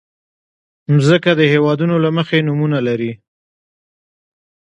[0.93, 3.11] مځکه د هېوادونو له مخې نومونه لري.